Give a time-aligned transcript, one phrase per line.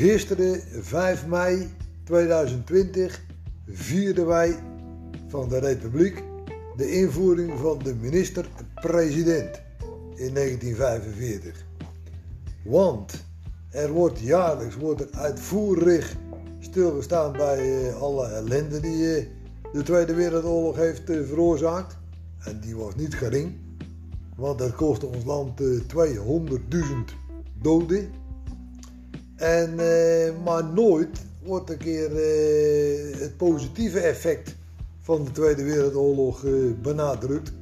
[0.00, 1.68] Gisteren, 5 mei
[2.04, 3.24] 2020,
[3.66, 4.58] vierden wij
[5.28, 6.22] van de Republiek
[6.76, 9.60] de invoering van de minister-president
[10.14, 11.64] in 1945.
[12.64, 13.24] Want
[13.70, 16.16] er wordt jaarlijks wordt er uitvoerig
[16.58, 19.24] stilgestaan bij uh, alle ellende die uh,
[19.72, 21.96] de Tweede Wereldoorlog heeft uh, veroorzaakt.
[22.38, 23.52] En die was niet gering,
[24.36, 25.66] want dat kostte ons land 200.000
[27.62, 28.19] doden.
[29.40, 29.74] En,
[30.44, 32.10] maar nooit wordt een keer
[33.20, 34.56] het positieve effect
[35.00, 36.44] van de Tweede Wereldoorlog
[36.82, 37.52] benadrukt.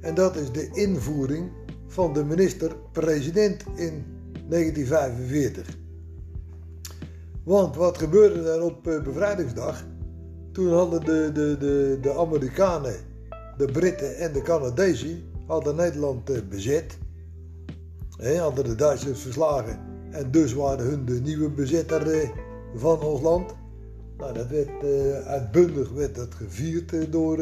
[0.00, 1.50] En dat is de invoering
[1.86, 4.04] van de minister-president in
[4.48, 5.76] 1945.
[7.44, 9.84] Want wat gebeurde er op eh, bevrijdingsdag?
[10.52, 12.94] Toen hadden de, de, de, de Amerikanen,
[13.56, 16.98] de Britten en de Canadezen hadden Nederland eh, bezet.
[18.16, 19.87] He, hadden de Duitsers verslagen.
[20.18, 22.28] En dus waren hun de nieuwe bezetter eh,
[22.74, 23.54] van ons land.
[24.16, 24.84] Nou, dat werd
[25.24, 27.36] uitbundig werd dat gevierd door,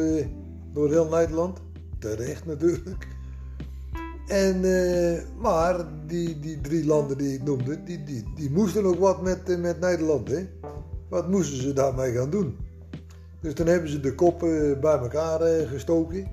[0.72, 1.58] door heel Nederland.
[1.98, 3.06] Terecht natuurlijk.
[4.26, 4.60] En,
[5.38, 9.60] maar die, die drie landen die ik noemde, die, die, die moesten ook wat met,
[9.60, 10.28] met Nederland.
[10.28, 10.46] Hè?
[11.08, 12.56] Wat moesten ze daarmee gaan doen?
[13.40, 16.26] Dus dan hebben ze de koppen bij elkaar gestoken.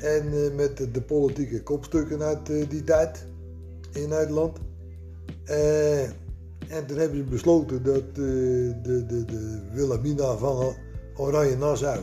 [0.00, 3.26] En met de, politieke kopstukken uit die tijd
[3.92, 4.58] in Nederland.
[6.68, 10.74] En toen hebben ze besloten dat de, de, de Wilhelmina van
[11.16, 12.00] Oranje-Nassau...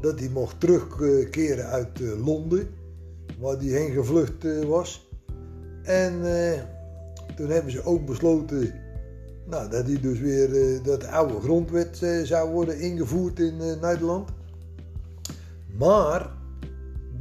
[0.00, 2.68] dat die mocht terugkeren uit Londen
[3.40, 5.10] waar die heen gevlucht eh, was.
[5.82, 6.60] En eh,
[7.36, 8.74] toen hebben ze ook besloten
[9.46, 14.28] nou, dat die dus weer dat oude grondwet zou worden ingevoerd in Nederland.
[15.78, 16.30] Maar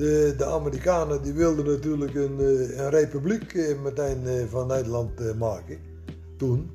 [0.02, 2.40] de, de Amerikanen die wilden natuurlijk een,
[2.80, 5.78] een republiek meteen van Nederland maken.
[6.38, 6.72] Toen.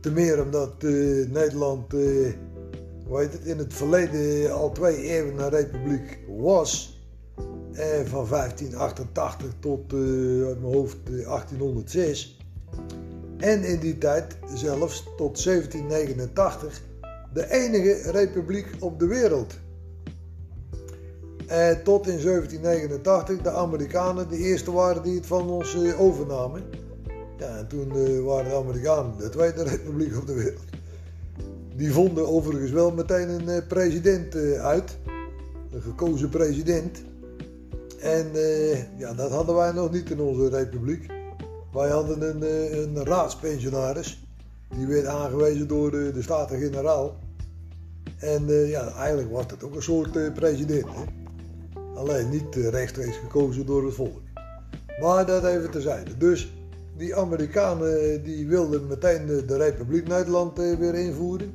[0.00, 0.82] Te meer omdat
[1.28, 6.96] Nederland, heet het, in het verleden al twee eeuwen een republiek was.
[7.76, 10.00] Eh, van 1588 tot uh,
[10.46, 12.38] mijn hoofd 1806.
[13.38, 16.82] Eh, en in die tijd zelfs tot 1789
[17.32, 19.54] de enige republiek op de wereld.
[21.46, 26.62] Eh, tot in 1789 de Amerikanen de eerste waren die het van ons eh, overnamen.
[27.38, 30.64] Ja, en toen eh, waren de Amerikanen de tweede republiek op de wereld.
[31.76, 34.98] Die vonden overigens wel meteen een president uit,
[35.70, 37.02] een gekozen president.
[38.00, 38.26] En
[38.96, 41.06] ja, dat hadden wij nog niet in onze republiek.
[41.72, 42.42] Wij hadden een,
[42.82, 44.26] een raadspensionaris.
[44.76, 47.16] Die werd aangewezen door de, Staten-Generaal.
[48.18, 50.86] En ja, eigenlijk was dat ook een soort president.
[50.86, 51.24] Hè?
[51.96, 54.20] Alleen niet rechtstreeks gekozen door het volk.
[55.00, 56.16] Maar dat even terzijde.
[56.16, 56.52] Dus
[56.96, 61.54] die Amerikanen die wilden meteen de, de Republiek Nederland weer invoeren.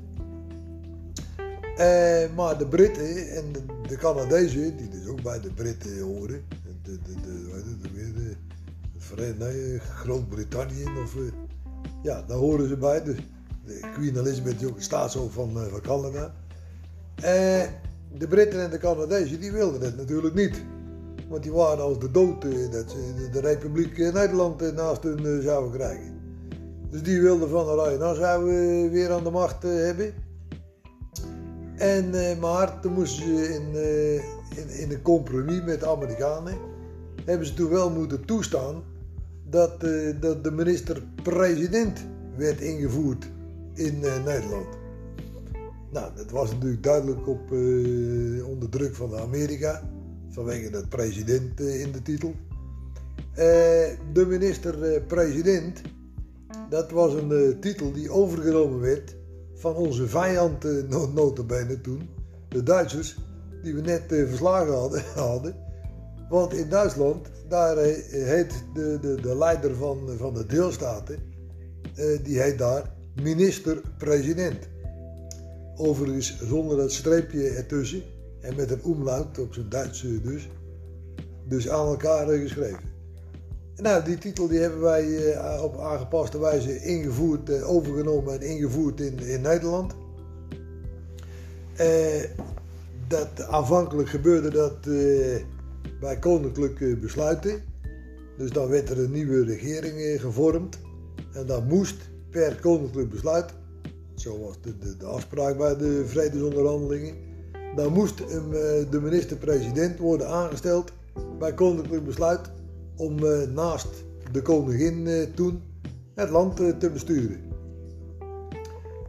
[2.35, 6.43] maar de Britten en de, de Canadezen, die dus ook bij de Britten horen,
[6.83, 6.97] de,
[9.15, 11.15] de, nee, Groot-Brittannië of
[12.03, 13.03] ja, daar horen ze bij.
[13.03, 13.15] De
[13.93, 16.33] Queen Elizabeth is ook staatshoofd van, van Canada.
[17.23, 17.63] Uh,
[18.17, 20.63] de Britten en de Canadezen die wilden het natuurlijk niet.
[21.29, 22.41] Want die waren als de dood
[22.71, 26.19] dat ze de, de Republiek Nederland naast hun zouden krijgen.
[26.89, 28.43] Dus die wilden van Oranje Nassau
[28.91, 30.13] weer aan de macht hebben.
[31.75, 33.75] En, maar toen moesten ze in,
[34.57, 36.57] in, in, een compromis met de Amerikanen,
[37.25, 38.83] hebben ze toen wel moeten toestaan
[39.49, 39.79] dat,
[40.19, 41.99] dat de minister-president
[42.37, 43.29] werd ingevoerd
[43.73, 44.80] in Nederland.
[45.91, 47.51] Nou, dat was natuurlijk duidelijk op,
[48.49, 49.89] onder druk van Amerika,
[50.29, 52.33] vanwege dat president in de titel.
[54.13, 55.81] de minister-president,
[56.69, 59.15] dat was een titel die overgenomen werd
[59.55, 60.63] van onze vijand
[61.13, 62.09] notabene toen,
[62.49, 63.17] de Duitsers,
[63.63, 65.55] die we net verslagen hadden.
[66.29, 71.19] Want in Duitsland, daar heet de, de, de leider van, van de deelstaten,
[72.23, 74.70] die heet daar minister-president.
[75.81, 78.01] Overigens zonder dat streepje ertussen
[78.41, 80.49] en met een omlaut op zijn Duits dus.
[81.47, 82.89] Dus aan elkaar geschreven.
[83.75, 88.99] Nou, die titel die hebben wij uh, op aangepaste wijze ingevoerd, uh, overgenomen en ingevoerd
[88.99, 89.93] in, in Nederland.
[91.79, 92.23] Uh,
[93.07, 94.83] dat, aanvankelijk gebeurde dat
[95.99, 97.63] bij koninklijke besluiten.
[98.37, 100.79] Dus dan werd er een nieuwe regering gevormd.
[101.33, 103.53] En dan moest per koninklijk besluit,
[104.15, 107.15] zo was de, de, afspraak bij de vredesonderhandelingen,
[107.75, 108.49] dan moest een,
[108.89, 110.91] de minister-president worden aangesteld
[111.39, 112.51] bij koninklijk besluit
[112.95, 113.87] om eh, naast
[114.31, 115.61] de koningin eh, toen
[116.15, 117.39] het land eh, te besturen.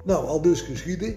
[0.05, 1.15] Nou, al dus geschieden.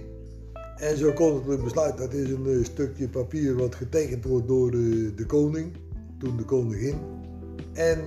[0.76, 5.78] En zo koninklijk besluit, dat is een stukje papier wat getekend wordt door de koning,
[6.20, 6.96] toen de koningin.
[7.74, 8.00] En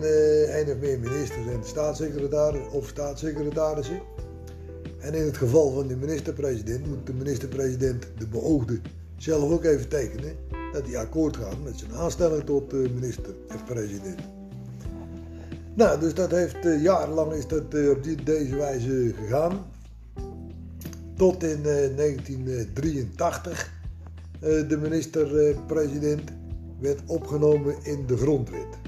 [0.59, 4.01] een of meer ministers en staatssecretaris of staatssecretarissen.
[4.99, 8.81] En in het geval van de minister-president moet de minister-president, de beoogde,
[9.17, 10.37] zelf ook even tekenen
[10.73, 14.21] dat hij akkoord gaat met zijn aanstelling tot minister-president.
[15.75, 19.67] Nou, dus dat heeft uh, jarenlang is dat uh, op die, deze wijze gegaan.
[21.17, 23.73] Tot in 1983
[24.41, 26.31] de minister-president
[26.81, 28.79] werd opgenomen in de grondwet.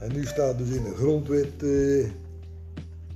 [0.00, 1.62] En nu staat dus in de grondwet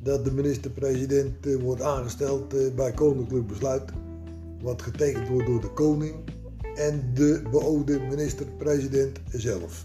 [0.05, 3.83] dat de minister-president uh, wordt aangesteld uh, bij koninklijk besluit,
[4.63, 6.15] wat getekend wordt door de koning
[6.75, 9.85] en de beoogde minister-president zelf.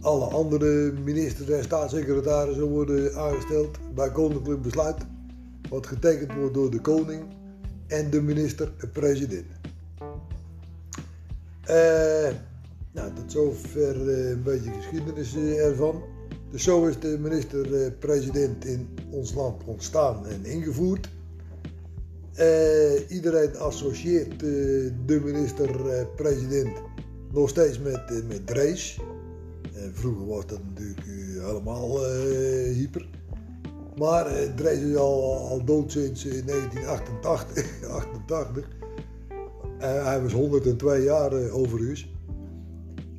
[0.00, 4.96] Alle andere ministers en staatssecretarissen worden aangesteld bij koninklijk besluit,
[5.68, 7.22] wat getekend wordt door de koning
[7.86, 9.46] en de minister-president.
[12.92, 16.02] Nou, tot zover uh, een beetje geschiedenis uh, ervan.
[16.54, 21.08] Dus zo is de minister-president in ons land ontstaan en ingevoerd.
[22.38, 26.82] Uh, iedereen associeert de minister-president
[27.32, 29.00] nog steeds met, met Drees.
[29.92, 31.06] vroeger was dat natuurlijk
[31.40, 32.04] helemaal
[32.72, 33.08] hyper.
[33.96, 37.88] Maar Drees is al, al dood sinds 1988.
[37.88, 38.68] 88.
[40.08, 42.13] hij was 102 jaar overigens.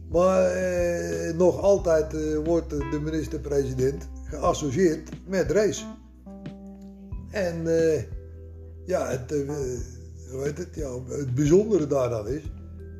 [0.09, 5.85] Maar eh, nog altijd eh, wordt de minister-president geassocieerd met race.
[7.31, 8.03] En eh,
[8.85, 9.47] ja, het, eh,
[10.31, 12.41] weet het, ja, het bijzondere daaraan is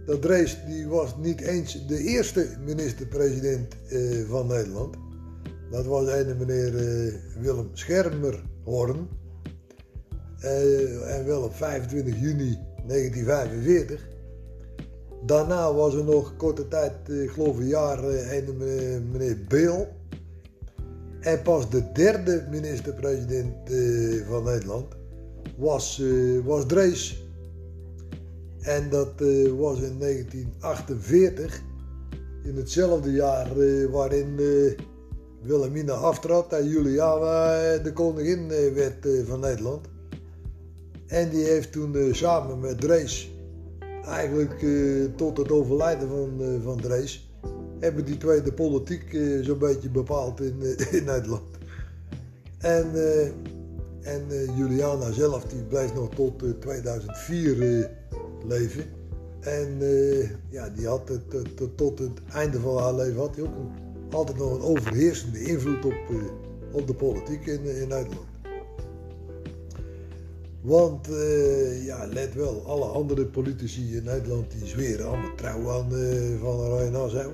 [0.05, 4.95] dat Drees die was niet eens de eerste minister-president eh, van Nederland.
[5.71, 9.07] Dat was een meneer eh, Willem Schermerhorn.
[10.39, 14.07] en wel op 25 juni 1945.
[15.23, 19.87] Daarna was er nog korte tijd, eh, ik geloof een jaar, eh, een meneer Beel.
[21.19, 24.95] En pas de derde minister-president eh, van Nederland
[25.57, 26.01] was,
[26.43, 27.23] was Drees.
[28.59, 29.13] En dat
[29.57, 31.61] was in 1948,
[32.43, 33.47] in hetzelfde jaar
[33.91, 34.35] waarin
[35.41, 39.87] Wilhelmina aftrad en Juliana de koningin werd van Nederland.
[41.07, 43.34] En die heeft toen samen met Drees
[44.07, 47.29] eigenlijk uh, tot het overlijden van, uh, van Drees
[47.79, 50.61] hebben die twee de politiek uh, zo'n beetje bepaald in,
[50.97, 51.43] in Nederland.
[52.57, 52.91] En,
[54.01, 54.23] en
[54.55, 57.89] Juliana zelf die blijft nog tot 2004
[58.47, 58.83] leven.
[59.39, 59.77] En
[60.49, 63.53] ja, die had het, tot het einde van haar leven had hij ook
[64.11, 65.95] altijd nog een overheersende invloed op,
[66.71, 68.34] op de politiek in, in Nederland.
[70.65, 75.93] Want uh, ja, let wel, alle andere politici in Nederland die zweren allemaal trouw aan
[75.93, 77.31] uh, Van Oranje Nassau.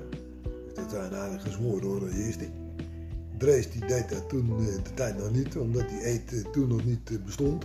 [0.74, 2.44] Dat zijn eigenlijk gezworen hoor, eerste.
[3.38, 6.84] Drees die deed dat toen uh, de tijd nog niet, omdat die eet toen nog
[6.84, 7.64] niet bestond.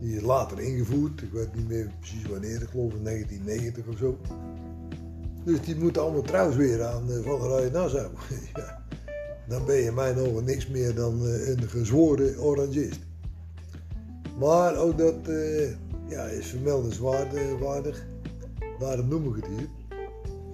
[0.00, 3.98] Die is later ingevoerd, ik weet niet meer precies wanneer, ik geloof in 1990 of
[3.98, 4.18] zo.
[5.44, 8.10] Dus die moeten allemaal trouw zweren aan Van Oranje Nassau.
[8.54, 8.84] ja,
[9.48, 13.07] dan ben je mij nog niks meer dan een gezworen orangist.
[14.38, 15.70] Maar ook dat uh,
[16.08, 18.06] ja, is vermeldenswaardig.
[18.78, 19.68] Daarom noem ik het hier.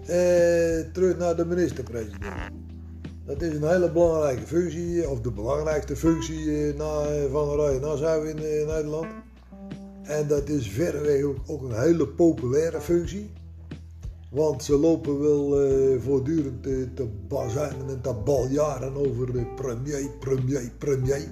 [0.01, 2.53] Uh, terug naar de minister-president.
[3.25, 8.29] Dat is een hele belangrijke functie, of de belangrijkste functie uh, na, van Oranje Nassau
[8.29, 9.07] in Nederland.
[10.03, 13.31] En dat is verreweg ook, een hele populaire functie.
[14.31, 15.49] Want ze lopen wel
[16.01, 21.29] voortdurend te bazuinen en te baljaren over premier, premier, premier.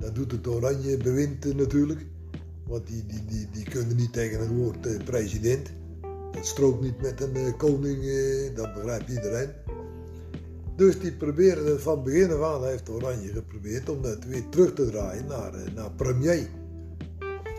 [0.00, 2.06] Dat doet het oranje bewind natuurlijk.
[2.66, 5.72] Want die, die, die, die kunnen niet tegen het woord eh, president.
[6.32, 9.48] Dat strookt niet met een eh, koning, eh, dat begrijpt iedereen.
[10.76, 14.74] Dus die proberen het van begin af aan, heeft Oranje geprobeerd om dat weer terug
[14.74, 16.48] te draaien naar, naar premier.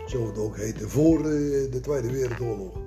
[0.06, 2.78] Zo het ook heette voor de Tweede Wereldoorlog.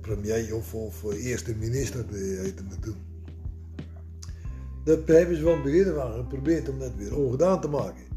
[0.00, 2.96] Premier of, of eerste minister heette het toen.
[4.84, 8.07] Dat hebben ze van begin af aan geprobeerd om dat weer ongedaan te maken.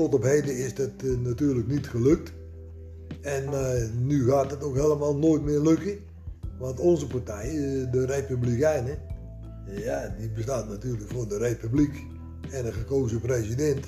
[0.00, 2.32] Tot op heden is dat eh, natuurlijk niet gelukt.
[3.20, 5.98] En uh, nu gaat het ook helemaal nooit meer lukken.
[6.58, 8.98] Want onze partij, uh, de Republikeinen,
[9.66, 12.06] ja, die bestaat natuurlijk voor de Republiek
[12.50, 13.86] en een gekozen president.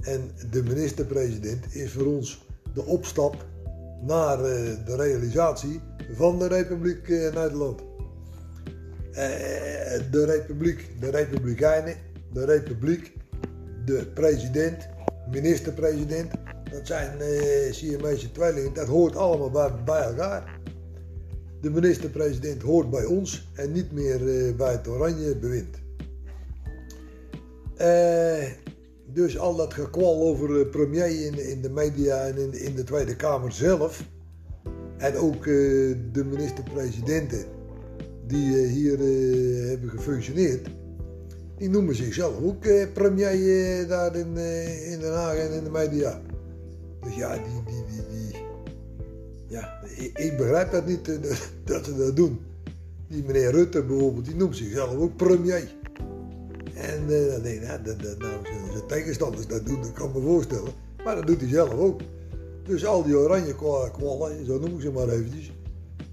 [0.00, 3.46] En de minister-president is voor ons de opstap
[4.02, 4.38] naar
[4.84, 5.80] de realisatie
[6.12, 7.82] van de Republiek Nederland.
[10.10, 11.96] de Republiek, de Republikeinen,
[12.32, 13.12] de Republiek,
[13.84, 14.94] de president
[15.30, 16.30] minister-president
[16.70, 20.60] dat zijn uh, Siamese tweelingen, dat hoort allemaal bij, bij elkaar.
[21.60, 25.76] De minister-president hoort bij ons en niet meer uh, bij het oranje bewind.
[27.80, 28.50] Uh,
[29.12, 33.16] dus al dat gekwal over premier in, in de media en in, in de Tweede
[33.16, 34.04] Kamer zelf.
[34.96, 37.44] En ook de minister-presidenten
[38.26, 38.98] die hier
[39.68, 40.68] hebben gefunctioneerd
[41.58, 45.64] die noemen zichzelf ook eh, premier eh, daar in, eh, in Den Haag en in
[45.64, 46.20] de media.
[47.00, 48.40] Dus ja, die, die, die,
[49.48, 49.80] ja,
[50.14, 51.04] ik, begrijp dat niet
[51.64, 52.38] dat ze dat doen.
[53.08, 55.74] Die meneer Rutte bijvoorbeeld, die noemt zichzelf ook premier.
[56.74, 58.32] En uh, ik, nou, dat, dat, nou
[58.72, 60.72] zijn tegenstanders dat doen, dat kan me voorstellen.
[61.04, 62.00] Maar dat doet hij zelf ook.
[62.64, 63.54] Dus al die oranje
[63.92, 65.52] kwallen, zo noem ik ze maar eventjes,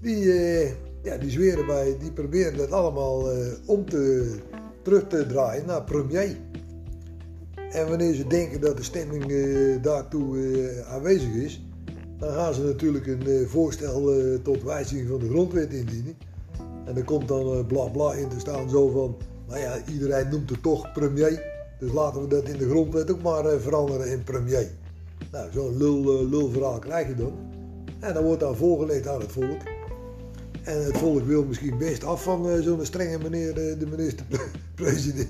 [0.00, 0.24] die,
[1.02, 3.28] ja, die zweren bij, die proberen dat allemaal
[3.66, 4.34] om te
[4.84, 6.36] terug te draaien naar premier.
[7.70, 11.66] En wanneer ze denken dat de stemming uh, daartoe uh, aanwezig is,
[12.18, 14.12] dan gaan ze natuurlijk een uh, voorstel
[14.42, 16.16] tot wijziging van de grondwet indienen.
[16.84, 19.16] En er komt dan bla bla in te staan zo van,
[19.48, 21.42] nou ja, iedereen noemt het toch premier,
[21.78, 24.68] dus laten we dat in de grondwet ook maar veranderen in premier.
[25.32, 27.32] Nou, zo'n lul, lul verhaal krijg je dan.
[28.00, 29.73] En dan wordt dan voorgelegd aan het volk.
[30.64, 35.28] En het volk wil misschien best af van uh, zo'n strenge meneer, uh, de minister-president.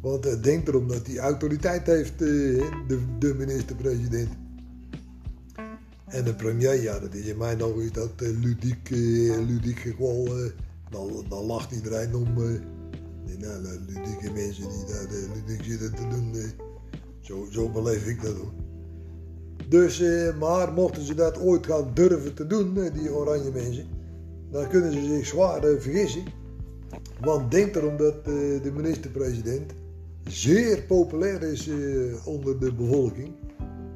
[0.00, 2.68] Want het denkt erom dat hij autoriteit heeft, de,
[3.18, 4.28] de minister-president.
[6.06, 8.88] En de premier, ja, dat is in mijn ogen is dat ludiek,
[9.46, 10.28] ludiek gekwal.
[10.90, 12.34] dan, dan lacht iedereen om.
[13.38, 16.34] nou, ludieke mensen die daar ludiek zitten te doen.
[17.20, 18.52] zo, zo beleef ik dat hoor.
[19.68, 20.02] Dus,
[20.38, 23.95] maar mochten ze dat ooit gaan durven te doen, die oranje mensen
[24.56, 26.24] dan kunnen ze zich zwaar uh, vergissen.
[27.20, 29.72] Want denk erom dat uh, de minister-president
[30.28, 33.32] zeer populair is uh, onder de bevolking.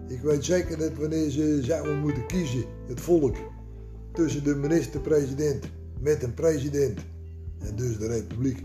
[0.08, 3.36] Ik weet zeker dat wanneer ze zouden moeten kiezen, het volk,
[4.12, 5.64] tussen de minister-president
[6.00, 7.00] met een president,
[7.58, 8.62] en dus de republiek,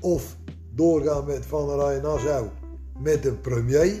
[0.00, 0.36] of
[0.74, 2.48] doorgaan met Van der Rij Nassau
[2.98, 3.94] met een premier,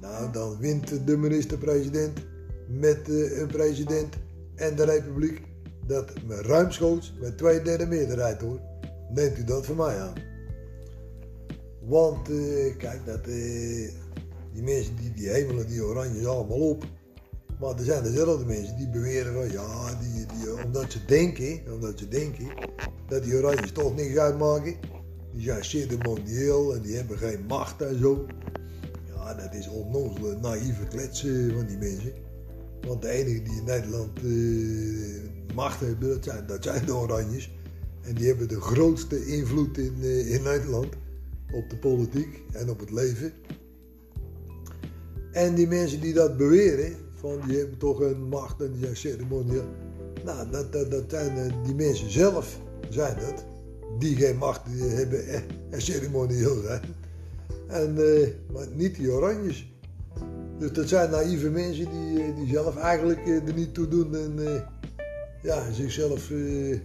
[0.00, 2.18] nou dan wint de minister-president
[2.66, 4.14] met een president
[4.54, 5.40] en de republiek
[5.86, 8.60] dat ruimschoots met twee derde meerderheid hoor.
[9.10, 10.14] Neemt u dat van mij aan.
[11.80, 13.90] Want uh, kijk, dat, uh,
[14.52, 16.84] die mensen die, die hemelen die oranje allemaal op.
[17.60, 21.98] Maar er zijn dezelfde mensen die beweren van ja, die, die, omdat ze denken, omdat
[21.98, 22.46] ze denken
[23.08, 24.74] dat die oranjes toch niks uitmaken.
[25.32, 28.26] Die zijn ceremonieel en die hebben geen macht en zo.
[29.06, 32.12] Ja, dat is onnozele, naïeve kletsen van die mensen.
[32.80, 34.20] Want de enige die in Nederland
[35.54, 37.54] macht hebben, dat zijn, dat de Oranjes.
[38.00, 40.86] En die hebben de grootste invloed in, uh, in Nederland
[41.52, 43.32] op de politiek en op het leven.
[45.32, 48.96] En die mensen die dat beweren, van die hebben toch een macht en die zijn
[48.96, 49.64] ceremonieel.
[50.24, 53.44] Nou, dat, dat, dat zijn uh, die mensen zelf, zijn dat,
[53.98, 55.28] die geen macht hebben
[55.70, 56.82] en, ceremonieel zijn.
[57.66, 57.94] En,
[58.52, 59.74] maar niet die Oranjes.
[60.58, 64.14] Dus dat zijn naïeve mensen die, eh, die zelf eigenlijk eh, er niet toe doen
[64.14, 64.34] en
[65.42, 66.78] ja, zichzelf uh,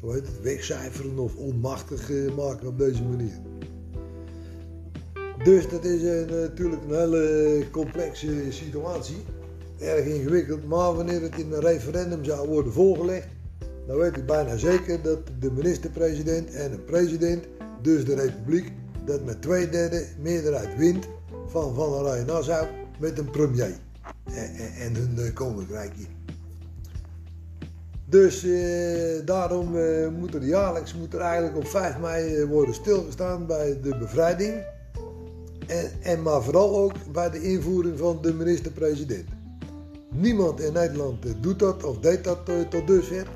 [0.00, 3.40] hoe heet het, wegcijferen of onmachtig maken op deze manier.
[5.44, 9.16] Dus dat is natuurlijk een hele complexe situatie,
[9.78, 10.68] erg ingewikkeld.
[10.68, 13.28] Maar wanneer het in een referendum zou worden voorgelegd,
[13.86, 17.44] dan weet ik bijna zeker dat de minister-president en een president,
[17.82, 18.72] dus de republiek,
[19.04, 21.08] dat met twee derde meerderheid wint
[21.46, 22.66] van Van Oranje Nassau
[22.98, 23.74] met een premier
[24.24, 26.17] en, en, hun uh, koninkrijkje.
[28.08, 32.74] Dus eh, daarom eh, moet er jaarlijks moet er eigenlijk op 5 mei eh, worden
[32.74, 34.54] stilgestaan bij de bevrijding.
[35.66, 39.28] En, en maar vooral ook bij de invoering van de minister-president.
[40.10, 43.26] Niemand in Nederland eh, doet dat of deed dat uh, tot dusver.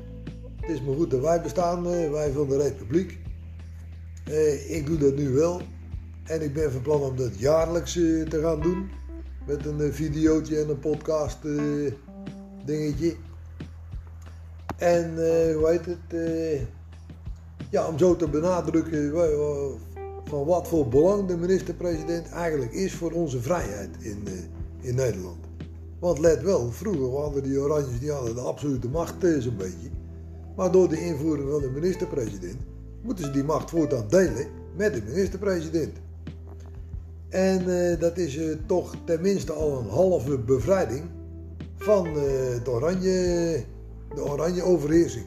[0.59, 3.17] Het is maar goed dat wij bestaan, wij van de Republiek.
[4.67, 5.61] ik doe dat nu wel.
[6.23, 8.89] En ik ben van plan om dat jaarlijks eh, te gaan doen.
[9.47, 11.37] Met een videootje en een podcast
[12.65, 13.15] dingetje.
[14.83, 15.13] En
[15.55, 16.21] hoe heet het?
[17.69, 19.11] ja, om zo te benadrukken
[20.23, 24.27] van wat voor belang de minister-president eigenlijk is voor onze vrijheid in,
[24.81, 25.45] in Nederland.
[25.99, 29.89] Want let wel, vroeger hadden die Oranjes die hadden de absolute macht zo'n beetje.
[30.55, 32.57] Maar door de invoering van de minister-president
[33.01, 35.97] moeten ze die macht voortaan delen met de minister-president.
[37.29, 37.65] En
[37.99, 41.03] dat is toch tenminste al een halve bevrijding
[41.75, 42.13] van uh,
[42.63, 43.63] de, oranje,
[44.15, 45.25] de oranje overheersing.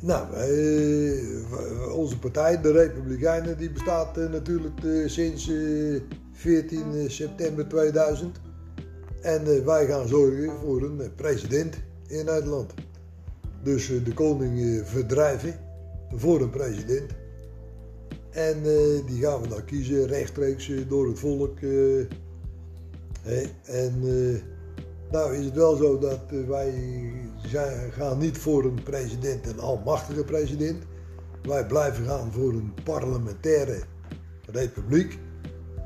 [0.00, 0.26] Nou,
[1.92, 5.50] onze partij, de Republikeinen, die bestaat natuurlijk sinds
[6.32, 8.40] 14 september 2000.
[9.20, 12.74] En wij gaan zorgen voor een president in Nederland.
[13.62, 15.54] Dus de koning verdrijven
[16.14, 17.10] voor een president.
[18.30, 18.62] En
[19.06, 21.58] die gaan we dan kiezen rechtstreeks door het volk.
[23.64, 24.02] en
[25.10, 26.74] nou is het wel zo dat wij
[27.46, 30.82] zijn, gaan niet voor een president, een almachtige president.
[31.42, 33.82] Wij blijven gaan voor een parlementaire
[34.46, 35.18] republiek.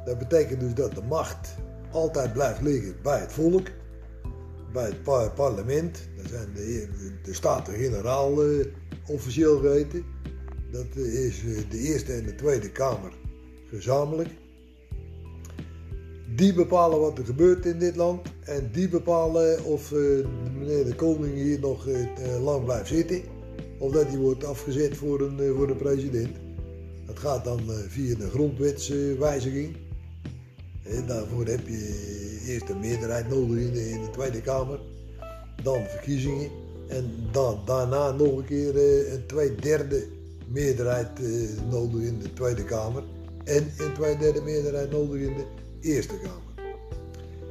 [0.05, 1.55] Dat betekent dus dat de macht
[1.91, 3.69] altijd blijft liggen bij het volk,
[4.73, 6.09] bij het parlement.
[6.17, 6.89] Dat zijn de,
[7.23, 8.67] de Staten-Generaal uh,
[9.07, 10.05] officieel geheten.
[10.71, 13.13] Dat is uh, de Eerste en de Tweede Kamer
[13.71, 14.31] gezamenlijk.
[16.39, 20.27] Die bepalen wat er gebeurt in dit land en die bepalen of uh,
[20.59, 21.87] meneer de koning hier nog
[22.43, 23.23] lang blijft zitten
[23.79, 26.37] of dat hij wordt afgezet voor een, voor president.
[27.07, 29.77] Dat gaat dan via een grondwetswijziging.
[30.83, 34.81] En daarvoor heb je eerst een meerderheid nodig in de, de Tweede Kamer,
[35.63, 36.51] dan verkiezingen
[36.89, 38.77] en dan, daarna nog een keer
[39.13, 40.07] een twee derde
[40.49, 41.09] meerderheid
[41.71, 43.03] nodig in de Tweede Kamer
[43.45, 45.45] en een twee derde meerderheid nodig in de
[45.81, 46.73] Eerste Kamer.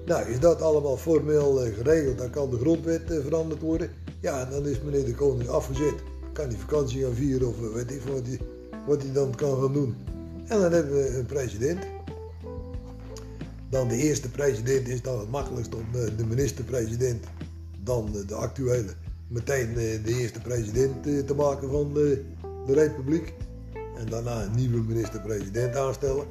[0.05, 3.89] Nou, is dat allemaal formeel uh, geregeld, dan kan de grondwet veranderd worden.
[4.19, 5.95] Ja, dan is meneer de koning afgezet.
[6.33, 8.39] Kan hij vakantie gaan vieren of weet ik wat hij,
[8.87, 9.95] wat hij dan kan gaan doen.
[10.47, 11.79] En dan hebben we een president
[13.69, 17.25] dan de eerste president is dan het makkelijkst om de minister-president,
[17.83, 18.93] dan de actuele,
[19.27, 22.23] meteen de eerste president eh, te maken van de,
[22.65, 23.33] de republiek.
[23.97, 26.25] En daarna een nieuwe minister-president aanstellen.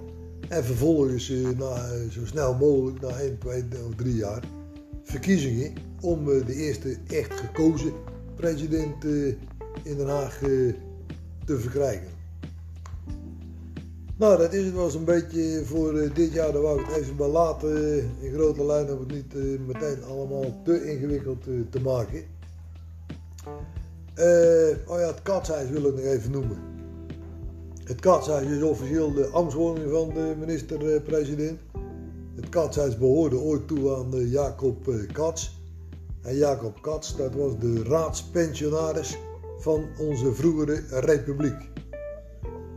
[0.49, 4.45] En vervolgens eh, na, eh, zo snel mogelijk, na 1, 2 of 3 jaar,
[5.03, 7.93] verkiezingen om de eerste echt gekozen
[8.37, 9.05] president
[9.83, 10.39] in Den Haag
[11.45, 12.09] te verkrijgen.
[14.17, 16.53] Nou, dat is het wel zo'n beetje voor dit jaar.
[16.53, 17.97] Dan wou ik het even bij laten.
[18.21, 19.35] In grote lijnen om het niet
[19.67, 22.25] meteen allemaal te ingewikkeld te maken.
[24.87, 26.76] oh ja, het katshuis wil ik nog even noemen.
[27.87, 31.61] Het katshuis is officieel de ambtswoning van de minister-president.
[32.35, 35.61] Het katshuis behoorde ooit toe aan Jacob Kats.
[36.23, 39.19] En Jacob Kats, dat was de raadspensionaris
[39.59, 41.71] van onze vroegere republiek.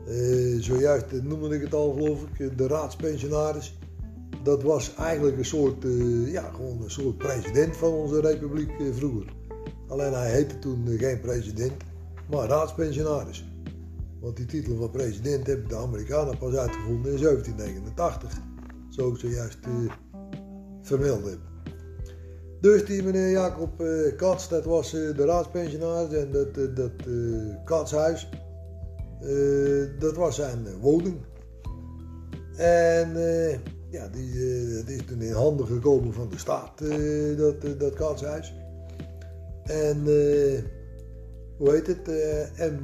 [0.08, 3.78] Uh, zojuist noemde ik het al, geloof ik, de raadspensionaris.
[4.44, 5.84] Dat was eigenlijk een soort,
[6.26, 9.34] ja, gewoon een soort president van onze republiek vroeger.
[9.88, 11.74] Alleen hij heette toen geen president,
[12.30, 13.49] maar raadspensionaris.
[14.22, 18.40] Want die titel van president hebben de Amerikanen pas uitgevonden in 1789.
[18.90, 19.58] Zo ik zojuist
[20.82, 21.40] vermeld heb.
[22.62, 23.84] Dus die meneer Jacob
[24.16, 26.92] Kats, dat was de raadspensionaris en dat, dat
[27.66, 28.30] Katshuis
[29.22, 31.18] eh, dat was zijn woning.
[32.56, 33.52] En uh,
[33.90, 36.80] ja, die, uh, is toen in handen gekomen van de staat,
[37.38, 38.54] dat, dat katshuis.
[39.64, 40.04] En
[41.60, 42.10] hoe heet het?
[42.56, 42.82] en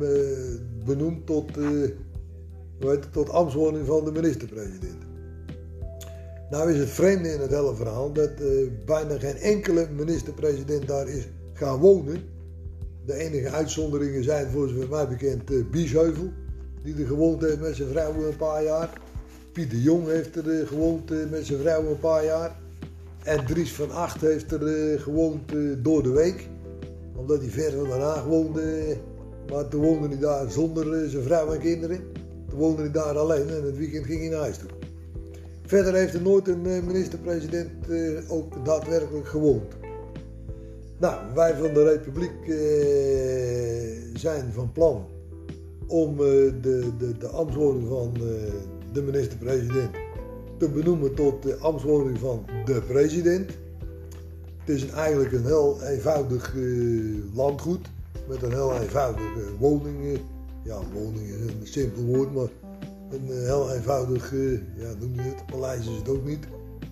[0.85, 1.93] benoemd tot, hoe
[2.79, 5.03] heet het, tot ambtswoning van de minister-president.
[6.49, 8.31] Nou is het vreemde in het hele verhaal dat
[8.85, 12.23] bijna geen enkele minister-president daar is gaan wonen.
[13.05, 16.31] De enige uitzonderingen zijn voor zover mij bekend Biesheuvel,
[16.83, 19.01] die er gewoond heeft met zijn vrouw een paar jaar.
[19.51, 22.55] Pieter Jong heeft er gewoond met zijn vrouw een paar jaar.
[23.23, 26.47] En Dries van Acht heeft er gewoond door de week,
[27.25, 28.97] omdat hij ver van Den Haag woonde.
[29.51, 31.99] Maar toen woonde hij daar zonder zijn vrouw en kinderen.
[32.49, 34.69] Toen woonde hij daar alleen en het weekend ging hij naar huis toe.
[35.65, 37.71] Verder heeft er nooit een minister-president
[38.27, 39.73] ook daadwerkelijk gewoond.
[40.99, 45.05] Nou, wij van de Republiek eh, zijn van plan
[45.87, 46.17] om eh,
[46.61, 48.21] de, de, de ambtswoning van eh,
[48.93, 49.95] de minister-president
[50.57, 53.51] te benoemen tot de ambtswoning van de president.
[54.65, 56.53] Het is eigenlijk een heel eenvoudig
[57.33, 57.87] landgoed
[58.27, 60.19] met een heel eenvoudige woning.
[60.63, 62.47] ja, woning is een simpel woord, maar
[63.09, 64.31] een heel eenvoudig,
[64.77, 66.47] ja, noem je het, paleis is het ook niet,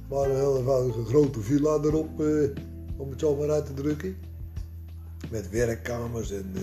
[0.09, 2.09] maar een heel eenvoudige grote villa erop
[2.97, 4.15] om het zo maar uit te drukken.
[5.31, 6.53] Met werkkamers en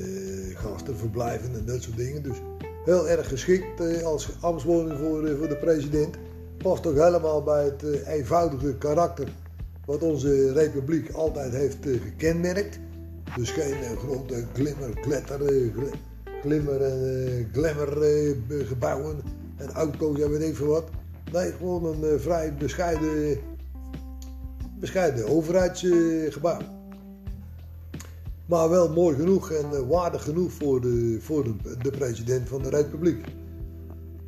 [0.54, 2.22] gastenverblijven en dat soort dingen.
[2.22, 2.36] Dus
[2.84, 6.16] heel erg geschikt als ambtswoning voor, voor de president.
[6.56, 9.28] Past ook helemaal bij het eenvoudige karakter
[9.84, 12.78] wat onze republiek altijd heeft gekenmerkt.
[13.36, 15.40] Dus geen grote glimmer, kletter,
[16.42, 19.16] glimmer en glamour gebouwen
[19.56, 20.88] en auto's en weet ik veel wat.
[21.32, 23.38] Nee, gewoon een vrij bescheiden
[24.80, 26.58] bescheiden overheidsgebouw.
[28.46, 32.62] Maar wel mooi genoeg en eh, waardig genoeg voor de, voor de, de president van
[32.62, 33.24] de republiek.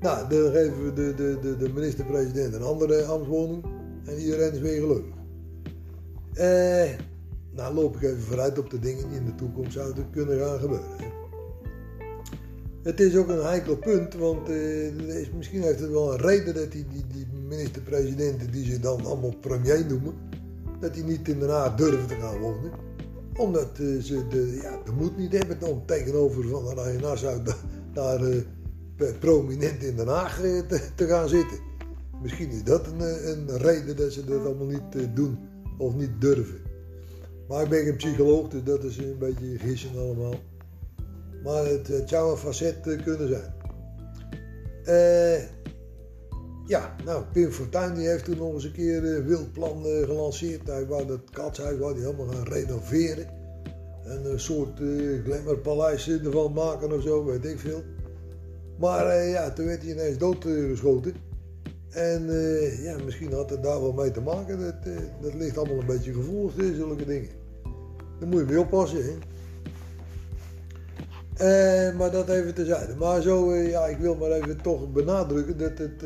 [0.01, 3.65] Nou, dan geven we de, de, de, de minister-president een andere ambtswoning
[4.05, 5.12] en iedereen is weer gelukkig.
[6.35, 6.91] Eh,
[7.51, 10.59] nou loop ik even vooruit op de dingen die in de toekomst zouden kunnen gaan
[10.59, 11.21] gebeuren.
[12.83, 16.73] Het is ook een heikel punt, want is, misschien heeft het wel een reden dat
[16.73, 20.15] die, die, die minister-presidenten die ze dan allemaal premier noemen,
[20.81, 22.71] dat die niet in Den Haag durven te gaan wonen.
[23.37, 27.43] Omdat uh, ze de, ja, moed niet hebben om tegenover Van Leyen Nassau
[27.95, 28.43] daar uh,
[29.19, 31.59] prominent in Den Haag te, te, gaan zitten.
[32.23, 35.39] Misschien is dat een, een reden dat ze dat allemaal niet doen
[35.79, 36.61] of niet durven.
[37.49, 40.35] Maar ik ben geen psycholoog, dus dat is een beetje gissen allemaal.
[41.45, 43.55] Maar het, zou een facet kunnen zijn.
[44.85, 45.43] Uh,
[46.67, 50.67] ja, nou, Pim Fortuyn die heeft toen nog eens een keer een wild plan gelanceerd.
[50.67, 53.27] Hij wou dat katshuis wou hij helemaal gaan renoveren.
[54.05, 57.83] En een soort uh, glamourpaleis ervan maken of zo, weet ik veel.
[58.79, 61.15] Maar ja, toen werd hij ineens doodgeschoten.
[61.93, 62.27] En
[62.83, 64.61] ja, misschien had het daar wel mee te maken.
[64.61, 64.75] Dat,
[65.21, 67.31] dat ligt allemaal een beetje gevoelig, zulke dingen.
[68.19, 69.17] Daar moet je mee oppassen, hè.
[71.93, 72.95] Maar dat even terzijde.
[72.95, 76.05] Maar zo, ja, ik wil maar even toch benadrukken dat het,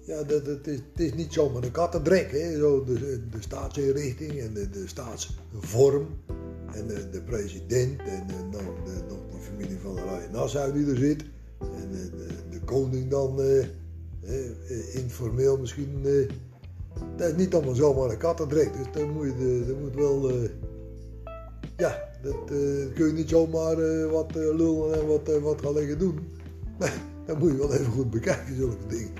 [0.00, 2.56] ja, dat het, is, het is niet zomaar een kattendrek, hè.
[2.56, 6.06] Zo de, de staatsinrichting en de, de staatsvorm
[6.72, 10.90] en de, de president en dan de, nog die familie van de Rijn Nassau die
[10.90, 11.24] er zit.
[11.60, 12.10] En de,
[12.50, 13.40] de koning dan,
[14.92, 16.02] informeel misschien.
[17.16, 20.32] dat is niet allemaal zomaar een kattendrek, dus dat moet, je, dat moet wel,
[21.76, 22.44] ja, dat
[22.94, 26.18] kun je niet zomaar wat lullen en wat, wat gaan liggen doen.
[27.26, 29.10] Dat moet je wel even goed bekijken, zulke dingen.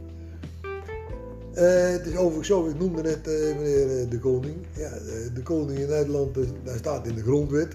[1.95, 4.57] het is overigens zo, ik noemde net meneer de koning.
[4.77, 4.91] Ja,
[5.35, 7.75] de koning in Nederland, daar staat in de grondwet.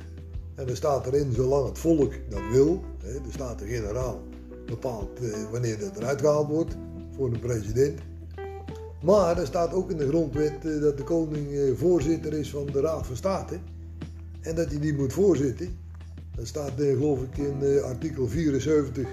[0.56, 4.22] En er staat erin, zolang het volk dat wil, hè, de Staten-Generaal
[4.66, 5.20] bepaalt
[5.52, 6.76] wanneer dat eruit gehaald wordt
[7.16, 8.00] voor de president.
[9.02, 13.08] Maar er staat ook in de grondwet dat de koning voorzitter is van de Raad
[13.08, 13.60] van State.
[14.42, 15.78] En dat hij die moet voorzitten.
[16.36, 19.08] Dat staat uh, geloof ik in artikel 74,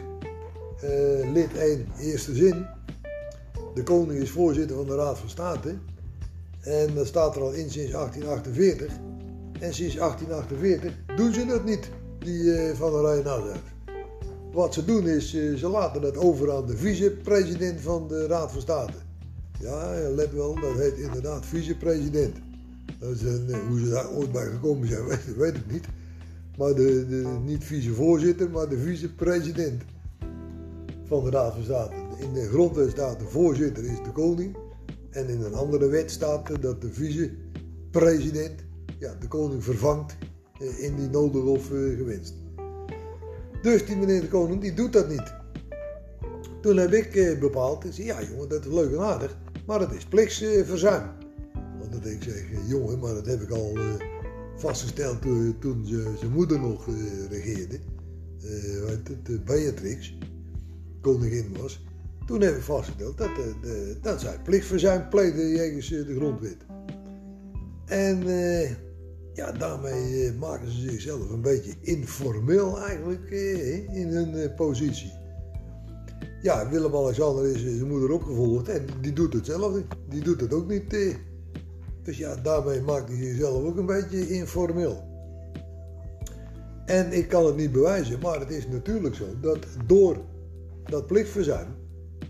[0.84, 2.66] uh, eh, lid 1, eerste zin.
[3.74, 5.74] De koning is voorzitter van de Raad van State.
[6.61, 8.92] En dat staat er al in sinds 1848.
[9.61, 13.22] En sinds 1848 doen ze dat niet, die van de Rijn
[14.52, 18.61] Wat ze doen is, ze laten dat over aan de vicepresident van de Raad van
[18.61, 18.92] State.
[19.61, 22.37] Ja, let wel, dat heet inderdaad vicepresident.
[23.00, 25.84] Eh, hoe ze daar ooit bij gekomen zijn, weet, weet ik niet.
[26.56, 29.82] Maar de, niet vicevoorzitter, maar de vicepresident
[31.04, 31.94] van de Raad van State.
[32.18, 34.56] In de grondwet staat de voorzitter is de koning.
[35.11, 38.64] En in een andere wet staat dat de vicepresident
[38.98, 40.16] ja, de koning vervangt
[40.61, 42.34] eh, in die nodig of gewenst.
[43.62, 45.35] Dus die meneer de koning die doet dat niet.
[46.62, 50.05] Toen heb ik bepaald, zei, ja jongen dat is leuk en aardig, maar het is
[50.05, 51.11] plichtsverzuim
[51.90, 53.94] dat ik zeg, jongen, maar dat heb ik al uh,
[54.57, 55.23] vastgesteld
[55.61, 55.87] toen,
[56.18, 56.87] zijn moeder nog
[57.31, 57.79] regeerde.
[58.44, 60.18] Uh, Beatrix,
[61.01, 61.85] koningin was.
[62.27, 66.57] Toen heb ik vastgesteld dat, de, dat zij plichtverzuim pleegde jegens de grondwet.
[67.87, 68.23] En
[69.38, 73.31] ja, daarmee maken ze zichzelf een beetje informeel eigenlijk
[73.92, 75.12] in hun positie.
[76.42, 79.85] Ja, Willem-Alexander is zijn moeder opgevolgd en die doet hetzelfde.
[80.09, 81.16] Die doet het ook niet
[82.03, 85.03] dus ja, daarmee maakt hij zichzelf ook een beetje informeel.
[86.87, 90.16] En ik kan het niet bewijzen, maar het is natuurlijk zo dat door
[90.85, 91.68] dat plichtverzuim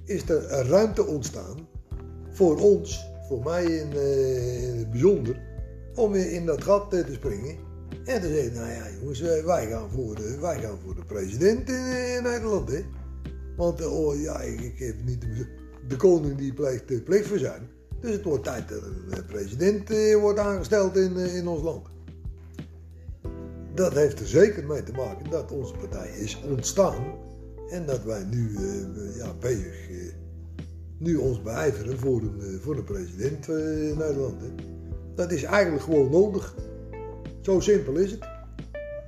[0.04, 1.68] is er ruimte ontstaan
[2.30, 3.92] voor ons, voor mij in,
[4.70, 5.47] in het bijzonder,
[5.98, 7.56] om in dat gat te springen
[8.04, 11.68] en te zeggen, nou ja jongens, wij gaan voor de, wij gaan voor de president
[11.68, 12.68] in, Nederland.
[12.68, 12.84] Hè?
[13.56, 15.26] Want oh, ja, ik, heb niet
[15.88, 17.62] de koning die pleegt plichtverzuim.
[18.00, 21.86] Dus het wordt tijd dat een president eh, wordt aangesteld in, eh, in ons land.
[23.74, 27.04] Dat heeft er zeker mee te maken dat onze partij is ontstaan
[27.70, 28.58] en dat wij nu
[29.16, 29.88] ja, bezig
[30.98, 34.40] nu ons beijveren voor een, voor een president in Nederland.
[34.40, 34.77] Hè.
[35.18, 36.54] Dat is eigenlijk gewoon nodig.
[37.40, 38.28] Zo simpel is het.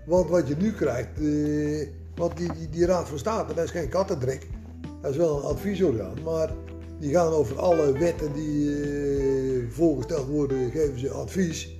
[0.07, 1.09] Want wat je nu krijgt,
[2.15, 4.47] want die, die, die Raad van State, dat is geen kattendrek.
[5.03, 6.53] Dat is wel een adviesorgaan, maar
[6.99, 11.79] die gaan over alle wetten die uh, voorgesteld worden, geven ze advies.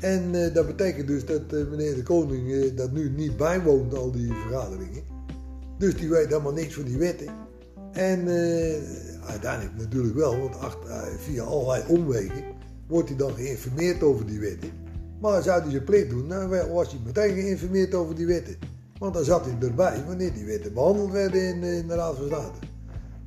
[0.00, 4.10] En uh, dat betekent dus dat uh, meneer de koning dat nu niet bijwoont, al
[4.10, 5.02] die vergaderingen.
[5.78, 7.28] Dus die weet helemaal niks van die wetten.
[7.92, 8.28] En
[9.26, 10.56] uiteindelijk natuurlijk wel, want
[11.18, 12.51] via allerlei omwegen
[12.92, 14.70] wordt hij dan geïnformeerd over die wetten.
[15.20, 18.56] Maar zou hij zijn plicht doen, dan was hij meteen geïnformeerd over die wetten.
[18.98, 22.26] Want dan zat hij erbij wanneer die wetten behandeld werden in, in de Raad van
[22.26, 22.58] State.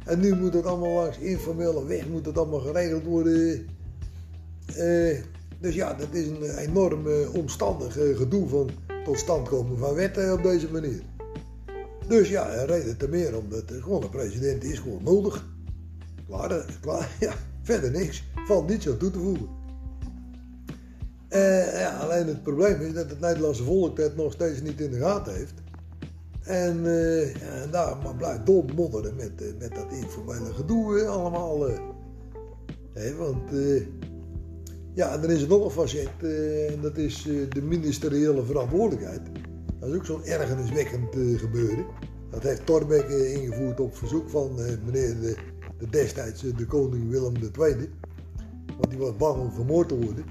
[0.06, 3.68] En nu moet het allemaal langs informele weg, moet het allemaal geregeld worden.
[4.66, 5.18] Eh,
[5.60, 8.70] dus ja, dat is een enorm omstandig uh, gedoe van
[9.04, 11.02] tot stand komen van wetten op deze manier.
[12.08, 15.46] Dus ja, reden te meer omdat gewoon een president is gewoon nodig.
[16.28, 17.34] Klaar, klaar, ja,
[17.66, 18.24] verder niks.
[18.46, 19.48] Valt niets aan toe te voegen.
[21.30, 24.92] Uh, ja, alleen het probleem is dat het Nederlandse volk dat nog steeds niet in
[24.92, 25.54] de gaten heeft.
[26.42, 31.58] En, uh, ja, en daar maar blijft dolmodderen met, uh, met dat informele gedoe allemaal.
[33.18, 33.50] Want
[34.94, 36.24] ja, is er nog een facet
[36.70, 39.22] en dat is de ministeriële verantwoordelijkheid.
[39.80, 41.86] Dat is ook zo'n ergerniswekkend gebeuren.
[42.32, 45.36] Dat heeft Torbeck ingevoerd op verzoek van meneer de
[45.90, 47.90] destijds de koning Willem II.
[48.78, 50.26] Want die was bang om vermoord te worden.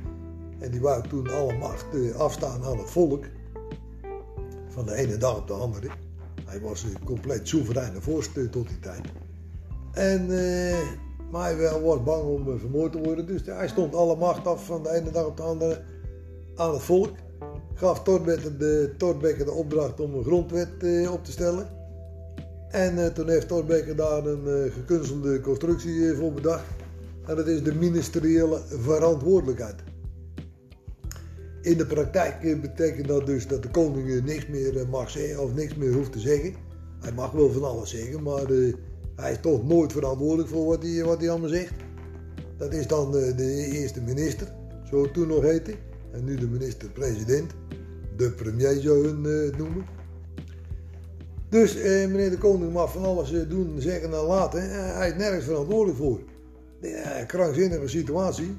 [0.59, 1.85] En die wou toen alle macht
[2.17, 3.25] afstaan aan het volk.
[4.69, 5.89] Van de ene dag op de andere.
[6.45, 9.01] Hij was een compleet soevereine vorst tot die tijd.
[9.93, 10.27] En,
[11.31, 13.27] maar hij was bang om vermoord te worden.
[13.27, 15.83] Dus hij stond alle macht af van de ene dag op de andere
[16.57, 17.11] aan het volk.
[17.75, 18.95] Gaf Torbekke de,
[19.45, 20.71] de opdracht om een grondwet
[21.11, 21.84] op te stellen.
[22.75, 26.65] En toen heeft Torbekke daar een gekunstelde constructie voor bedacht.
[27.27, 29.75] En dat is de ministeriële verantwoordelijkheid.
[31.61, 35.75] In de praktijk betekent dat dus dat de koning niks meer mag zeggen of niks
[35.75, 36.55] meer hoeft te zeggen.
[37.01, 38.47] Hij mag wel van alles zeggen, maar
[39.17, 41.75] hij is toch nooit verantwoordelijk voor wat hij, wat hij allemaal zegt.
[42.57, 44.53] Dat is dan de eerste minister,
[44.91, 45.75] zo toen nog heette.
[46.13, 47.53] En nu de minister-president.
[48.17, 49.21] De premier zou hun
[49.57, 49.94] noemen.
[51.55, 54.71] Dus meneer de koning mag van alles doen, zeggen en laten.
[54.71, 56.21] hij is nergens verantwoordelijk voor.
[56.81, 58.57] Een krankzinnige situatie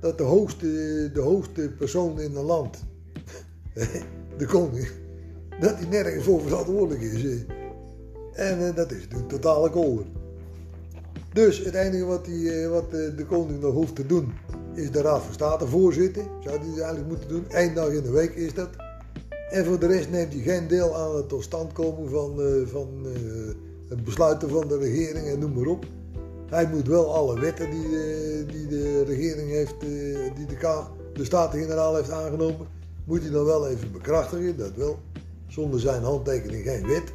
[0.00, 0.66] dat de hoogste,
[1.12, 2.84] de hoogste persoon in een land,
[4.38, 4.88] de koning,
[5.60, 7.44] dat hij nergens voor verantwoordelijk is.
[8.32, 10.04] En uh, dat is een totale kolder.
[11.32, 12.26] Dus het enige wat,
[12.70, 14.32] wat de koning nog hoeft te doen,
[14.74, 16.24] is de Raad van State voorzitten.
[16.40, 17.44] Zou hij eigenlijk moeten doen.
[17.48, 18.91] Eén dag in de week is dat.
[19.52, 23.06] En voor de rest neemt hij geen deel aan het tot stand komen van, van
[23.88, 25.86] het besluiten van de regering en noem maar op.
[26.52, 31.24] Hij moet wel alle wetten die, de, die de regering heeft, eh, die de, de
[31.24, 32.66] Staten-Generaal heeft aangenomen,
[33.04, 34.98] moet hij dan wel even bekrachtigen, dat wel.
[35.46, 37.12] Zonder zijn handtekening geen wet.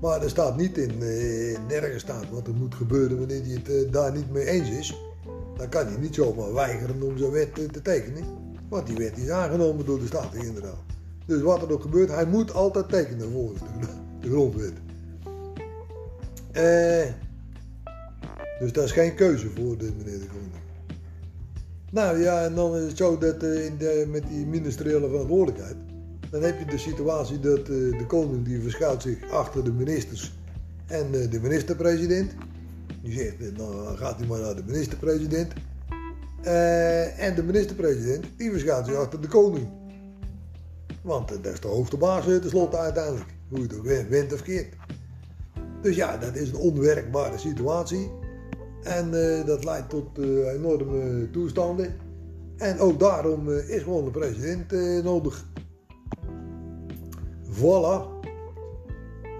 [0.00, 3.68] Maar er staat niet in, eh, nergens staat wat er moet gebeuren wanneer hij het
[3.68, 4.96] eh, daar niet mee eens is.
[5.56, 8.24] Dan kan hij niet zomaar weigeren om zijn wet te tekenen.
[8.68, 10.85] Want die wet is aangenomen door de Staten-Generaal.
[11.26, 13.86] Dus wat er ook gebeurt, hij moet altijd tekenen volgens de,
[14.20, 14.72] de grondwet.
[16.52, 17.24] Eh...
[18.58, 20.52] Dus dat is geen keuze voor de meneer de Koning.
[21.90, 25.76] Nou ja, en dan is het zo dat uh, in de, met die ministeriële verantwoordelijkheid,
[26.30, 30.34] dan heb je de situatie dat uh, de koning die verschuilt zich achter de ministers
[30.86, 32.32] en uh, de minister-president.
[33.02, 35.52] Die zegt, dan gaat hij maar naar de minister-president.
[37.16, 39.68] en de minister-president, die verschuilt zich achter de koning.
[41.06, 43.34] Want dat is de hoogste baas tenslotte uiteindelijk.
[43.48, 44.74] Hoe je het went of keert.
[45.82, 48.10] Dus ja, dat is een onwerkbare situatie.
[48.82, 50.18] En uh, dat leidt tot
[50.54, 51.94] enorme toestanden.
[52.56, 54.70] En ook daarom is gewoon de president
[55.04, 55.46] nodig.
[57.50, 58.14] Voilà.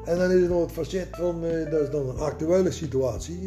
[0.05, 3.40] En dan is er nog het facet van, dat is dan een actuele situatie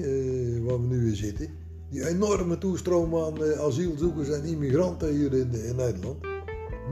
[0.63, 1.47] waar we nu in zitten.
[1.89, 6.28] Die enorme toestroom aan asielzoekers en immigranten hier in, in, Nederland.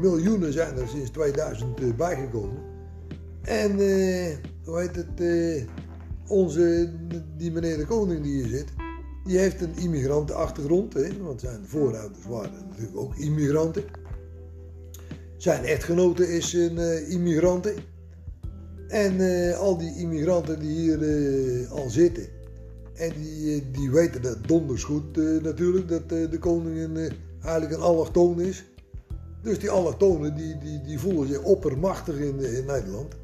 [0.02, 2.58] Miljoenen zijn er sinds 2000 bijgekomen.
[3.42, 3.72] En
[4.66, 5.66] hoe heet het,
[6.28, 6.94] onze,
[7.38, 8.70] die meneer de koning die hier zit,
[9.26, 13.84] die heeft een immigrantenachtergrond, hè, want zijn voorouders waren natuurlijk ook immigranten.
[15.38, 17.76] Zijn echtgenote is een uh.
[18.88, 22.28] En al die immigranten die hier al zitten,
[22.94, 28.66] en die, die weten dat donders goed natuurlijk, dat de koningin eigenlijk een allochtoon is.
[29.48, 33.16] Dus die allochtonen die, die, die voelen zich oppermachtig in, in Nederland.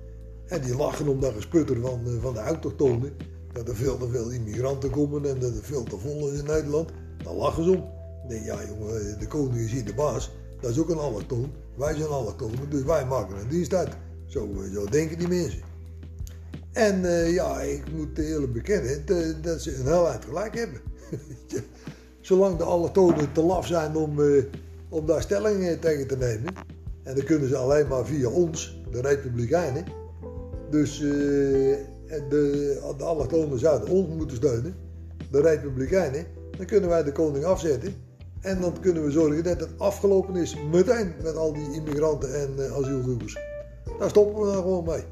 [0.47, 3.11] En die lachen om dat gesputter van, van de autochtonen
[3.53, 6.45] dat er veel te veel immigranten komen en dat er veel te vol is in
[6.45, 6.89] Nederland,
[7.23, 7.89] dan lachen ze om.
[8.27, 10.31] Nee, ja jongen, de koning is hier de baas.
[10.59, 11.51] Dat is ook een allochtoon.
[11.75, 13.97] Wij zijn allochtonen, dus wij maken een dienst uit.
[14.25, 15.61] Zo, eh, zo denken die mensen.
[16.71, 19.05] En ja, ik moet eerlijk bekennen
[19.41, 20.81] dat ze een heel eind gelijk hebben.
[22.21, 24.19] Zolang de allochtonen te laf zijn om,
[24.93, 26.53] om daar stelling tegen te nemen.
[27.03, 29.85] En dan kunnen ze alleen maar via ons, de Republikeinen.
[30.69, 31.09] Dus uh,
[32.29, 34.75] de, de allochtonen zouden ons moeten steunen,
[35.31, 36.25] de Republikeinen,
[36.57, 37.93] dan kunnen wij de koning afzetten.
[38.41, 42.49] En dan kunnen we zorgen dat het afgelopen is meteen met al die immigranten en
[42.57, 43.37] uh, asielzoekers.
[43.99, 45.03] Daar stoppen we dan gewoon mee.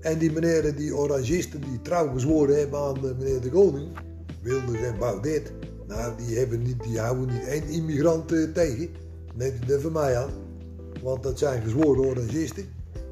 [0.00, 3.88] En die meneer, die orangisten die trouw gezworen hebben aan meneer de koning,
[4.42, 5.52] Wilders en Baudet,
[5.96, 8.88] nou die, hebben niet, die houden niet één immigrant uh, tegen.
[9.34, 10.30] Neemt het van mij aan.
[11.02, 12.64] Want dat zijn gezworen orangisten.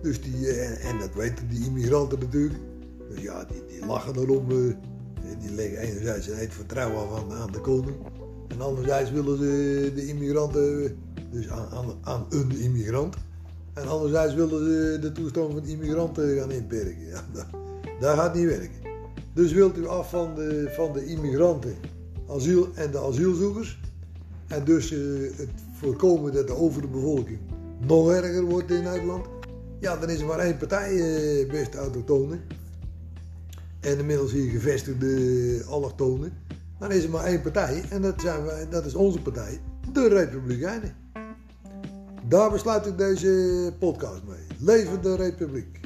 [0.03, 2.61] Dus die, uh, en dat weten die immigranten natuurlijk.
[3.09, 4.51] Dus ja, die, die lachen erom.
[4.51, 4.75] Uh,
[5.41, 7.97] die leggen enerzijds een vertrouwen aan, de koning.
[8.49, 10.97] En anderzijds willen ze de immigranten,
[11.31, 13.17] dus aan, aan, een immigrant.
[13.75, 17.07] En anderzijds willen ze de toestand van immigranten gaan inperken.
[17.07, 17.47] Ja, dat,
[18.01, 18.79] dat, gaat niet werken.
[19.35, 21.75] Dus wilt u af van de, van de immigranten
[22.31, 23.81] asiel en de asielzoekers.
[24.47, 27.39] En dus uh, het voorkomen dat de overbevolking
[27.79, 29.27] nog erger wordt in Nederland.
[29.81, 32.41] Ja, dan is er maar één partij, uh, beste autochtonen.
[33.81, 36.33] En inmiddels hier gevestigde allochtonen.
[36.79, 39.61] Dan is er maar één partij en dat, zijn wij, dat is onze partij,
[39.93, 40.95] de Republikeinen.
[42.29, 44.47] Daar besluit ik deze podcast mee.
[44.59, 45.80] Leven de Republiek.